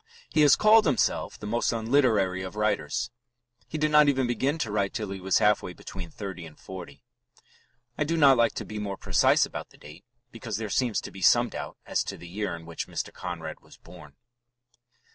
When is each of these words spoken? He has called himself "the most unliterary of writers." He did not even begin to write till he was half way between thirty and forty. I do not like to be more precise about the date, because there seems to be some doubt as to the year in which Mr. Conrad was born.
He 0.31 0.41
has 0.41 0.55
called 0.55 0.87
himself 0.87 1.37
"the 1.37 1.45
most 1.45 1.71
unliterary 1.71 2.41
of 2.41 2.55
writers." 2.55 3.11
He 3.67 3.77
did 3.77 3.91
not 3.91 4.09
even 4.09 4.25
begin 4.25 4.57
to 4.57 4.71
write 4.71 4.95
till 4.95 5.11
he 5.11 5.21
was 5.21 5.37
half 5.37 5.61
way 5.61 5.73
between 5.73 6.09
thirty 6.09 6.43
and 6.47 6.59
forty. 6.59 7.03
I 7.99 8.03
do 8.03 8.17
not 8.17 8.35
like 8.35 8.53
to 8.53 8.65
be 8.65 8.79
more 8.79 8.97
precise 8.97 9.45
about 9.45 9.69
the 9.69 9.77
date, 9.77 10.03
because 10.31 10.57
there 10.57 10.71
seems 10.71 11.01
to 11.01 11.11
be 11.11 11.21
some 11.21 11.49
doubt 11.49 11.77
as 11.85 12.03
to 12.05 12.17
the 12.17 12.27
year 12.27 12.55
in 12.55 12.65
which 12.65 12.87
Mr. 12.87 13.13
Conrad 13.13 13.59
was 13.59 13.77
born. 13.77 14.15